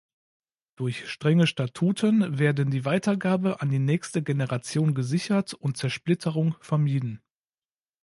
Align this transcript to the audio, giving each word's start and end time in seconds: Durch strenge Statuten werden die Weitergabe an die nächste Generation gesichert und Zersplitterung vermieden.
Durch 0.77 1.07
strenge 1.11 1.45
Statuten 1.45 2.39
werden 2.39 2.71
die 2.71 2.85
Weitergabe 2.85 3.61
an 3.61 3.69
die 3.69 3.77
nächste 3.77 4.23
Generation 4.23 4.95
gesichert 4.95 5.53
und 5.53 5.77
Zersplitterung 5.77 6.55
vermieden. 6.59 7.21